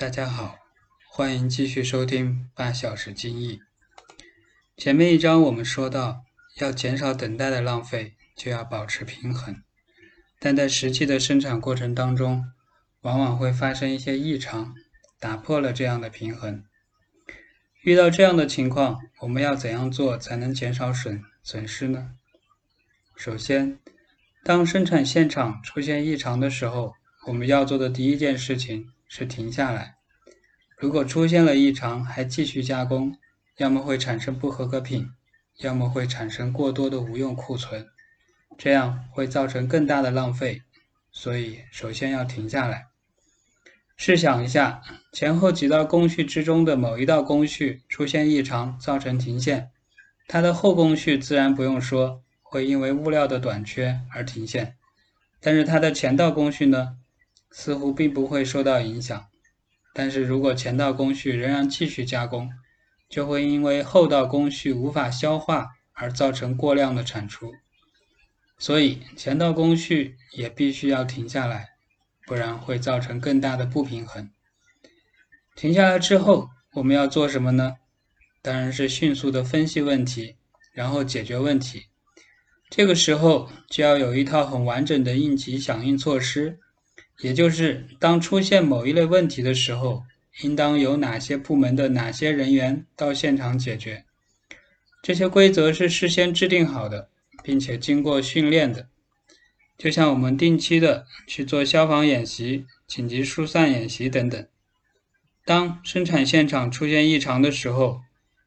[0.00, 0.56] 大家好，
[1.10, 3.60] 欢迎继续收听八小时精益。
[4.74, 6.22] 前面一章我们说到，
[6.56, 9.62] 要减少等待的浪费，就要保持平衡。
[10.38, 12.46] 但在实际的生产过程当中，
[13.02, 14.74] 往往会发生一些异常，
[15.18, 16.64] 打破了这样的平衡。
[17.82, 22.12] 遇到这样的情况，我们要怎样做才能减少损损失呢？
[23.14, 23.78] 首先，
[24.44, 26.94] 当生产现场出现异常的时候，
[27.26, 29.96] 我们要做的第一件事情是停下来。
[30.78, 33.18] 如果出现了异常还继续加工，
[33.56, 35.10] 要么会产生不合格品，
[35.58, 37.88] 要么会产生过多的无用库存，
[38.56, 40.62] 这样会造成更大的浪费。
[41.10, 42.86] 所以，首先要停下来。
[43.96, 44.80] 试想一下，
[45.12, 49.72] 前后几道工序之中的某一道工序出现异常，造成停线，
[50.28, 54.76] 它的后工序自然不用说，会因为物料的短缺而停线。
[55.40, 56.96] 但是它的前道工序呢，
[57.50, 59.26] 似乎并不会受到影响。
[59.92, 62.50] 但是如果前道工序仍然继续加工，
[63.08, 67.52] 就会因为后道工序无法消化而造成过量的产出。
[68.58, 71.68] 所以前道工序也必须要停下来。
[72.26, 74.30] 不然会造成更大的不平衡。
[75.56, 77.74] 停下来之后，我们要做什么呢？
[78.40, 80.36] 当然是迅速的分析问题，
[80.72, 81.86] 然后解决问题。
[82.68, 86.60] 这个时候就要有一套很完整的应急响应措施，
[87.22, 90.04] 也就是当出现某一类问题的时候，
[90.42, 94.04] 应当由哪些部门的哪些人员到现场解决。
[95.02, 97.08] 这些规则是事先制定好的，
[97.42, 98.88] 并且经过训练的。
[99.78, 104.46] 就像我们定期的去做消防演习、紧急疏散演习等等。
[105.44, 108.02] 当生产现场出现异常的时候，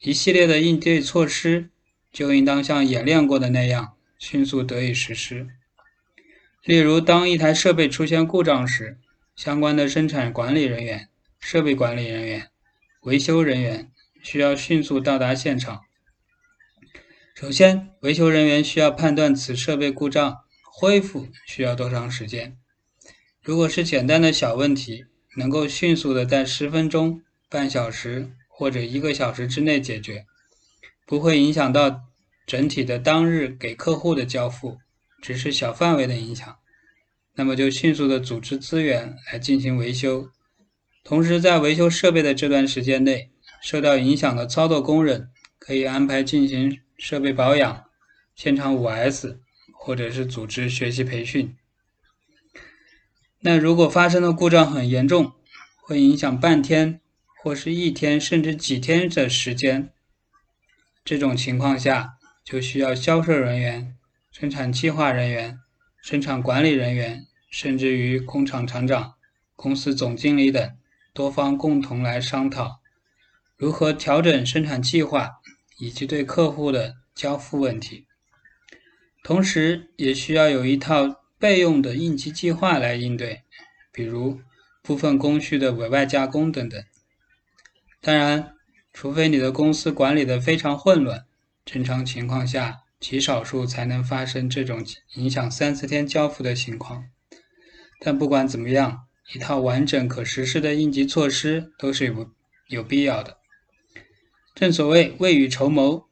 [0.00, 1.68] 一系列的应对措施
[2.10, 5.48] 就应当像演练过的那样迅速得以实施。
[6.64, 8.98] 例如，当一台设备出现故障时，
[9.34, 12.48] 相关的生产管理人员、设备管理人员、
[13.02, 13.90] 维修人员
[14.22, 15.82] 需要迅速到达现场。
[17.34, 20.38] 首先，维修人员需要判断此设备故障。
[20.80, 22.56] 恢复需要多长时间？
[23.42, 30.24] 如果是简单的小问题，能够迅速的在十分钟、半小时或者一个小时之内解决，
[31.04, 32.02] 不会影响到
[32.46, 34.78] 整体的当日给客户的交付，
[35.20, 36.58] 只是小范围的影响，
[37.34, 40.30] 那么就迅速的组织资源来进行维修。
[41.04, 43.30] 同时，在维修设备的这段时间内，
[43.62, 47.84] 受到影响的操作工人可以安排进行设备保养、
[48.34, 49.40] 现场五 S。
[49.80, 51.56] 或者是组织学习培训。
[53.40, 55.32] 那如果发生的故障很严重，
[55.80, 57.00] 会影响半天
[57.42, 59.90] 或是一天甚至几天的时间，
[61.04, 63.96] 这种情况下就需要销售人员、
[64.40, 65.58] 生产计划人员、
[66.00, 69.14] 生产管理人员，甚至于工厂厂长、
[69.56, 70.76] 公司总经理等
[71.12, 72.78] 多方共同来商讨，
[73.56, 75.40] 如何调整生产计划
[75.80, 78.06] 以及对客户的交付问题。
[79.24, 83.42] 同时，也需要有一套备用的应急计划来应对，
[83.90, 84.38] 比如
[84.82, 86.80] 部分工序的委外加工等等。
[88.00, 88.54] 当然，
[88.92, 91.26] 除非你的公司管理的非常混乱，
[91.64, 97.04] 正常情况下极少数才能发生这种影响三四天交付的情况。
[98.00, 102.30] 但不管怎么样，一套完整可实施的应急措施都是有
[102.68, 103.38] 有必要的。
[104.54, 106.08] 正所谓未雨绸缪。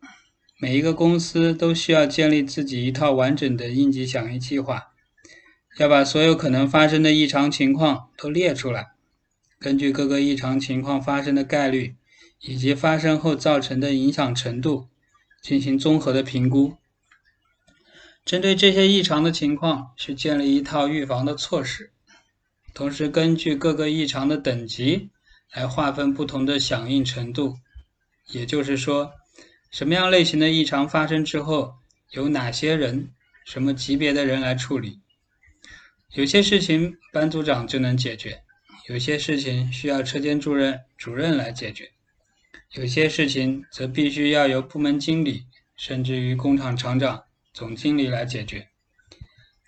[0.58, 4.84] 每一个公司都需要建立自己一套完整的应急响应计划，
[5.78, 8.86] 要把所有可能发生的异常情况都列出来，
[9.60, 11.96] 根据各个异常情况发生的概率
[12.40, 14.88] 以及发生后造成的影响程度
[15.42, 16.76] 进行综合的评估。
[18.24, 21.92] 针对这些异常的情况，去建立一套预防的措施，
[22.74, 25.10] 同时根据各个异常的等级
[25.52, 27.56] 来划分不同的响应程度。
[28.32, 29.12] 也就是说。
[29.72, 31.74] 什么样类型的异常发生之后，
[32.12, 33.10] 由哪些人、
[33.44, 35.00] 什么级别的人来处理？
[36.14, 38.42] 有些事情班组长就能解决，
[38.88, 41.90] 有些事情需要车间主任、主任来解决，
[42.72, 45.46] 有些事情则必须要由部门经理，
[45.76, 48.68] 甚至于工厂厂长、总经理来解决。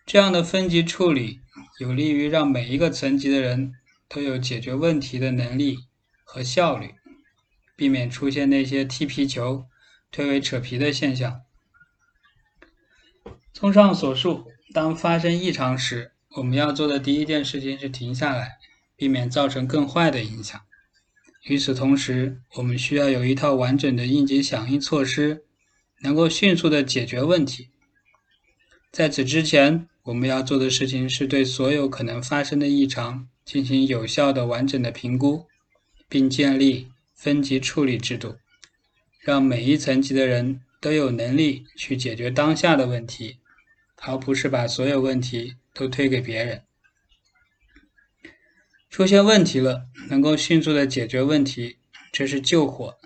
[0.06, 1.40] 这样的分级处理，
[1.80, 3.72] 有利于让每一个层级的人
[4.08, 5.78] 都有解决问题的能力
[6.24, 6.94] 和效率，
[7.76, 9.66] 避免出现那些踢皮球。
[10.10, 11.42] 推诿扯皮的现象。
[13.52, 18.56] 综上所述，当发生异常时，我们要做的第一件事情是停下来，
[18.96, 20.58] 避免造成更坏的影响。
[21.48, 25.44] 与此同时，我们需要有一套完整的应急响应措施，
[26.00, 27.70] 能够迅速的解决问题。
[28.92, 35.46] 在此之前，我们要做的事情是对所有可能发生的异常进行有效的、完整的评估，
[36.06, 38.36] 并建立分级处理制度，
[39.20, 43.38] 让每一层级的人都有能力去解决当下的问题，
[44.02, 46.62] 而不是把所有问题都推给别人。
[48.90, 51.78] 出现问题了，能够迅速的解决问题，
[52.10, 52.96] 这是救火。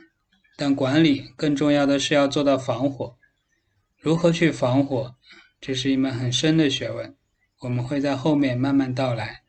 [0.56, 3.17] 但管理更重要的是要做到防火。
[3.99, 5.17] 如何去防火，
[5.61, 7.17] 这是一门很深的学问，
[7.61, 9.43] 我们会在后面慢慢道来。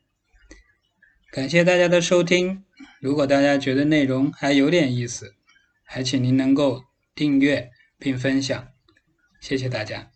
[1.32, 2.64] 感谢大家的收听，
[3.00, 5.36] 如果大家觉得内容还有点意思，
[5.84, 6.84] 还请您能够
[7.14, 7.70] 订阅
[8.00, 8.68] 并分享，
[9.42, 10.13] 谢谢大家。